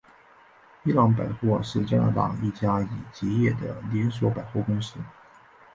[0.83, 4.95] 伊顿百货是加拿大一家已结业的连锁百货公司。